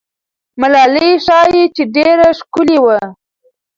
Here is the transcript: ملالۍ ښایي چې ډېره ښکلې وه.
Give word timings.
ملالۍ 0.61 1.11
ښایي 1.25 1.63
چې 1.75 1.83
ډېره 1.95 2.27
ښکلې 2.39 2.79
وه. 2.85 2.99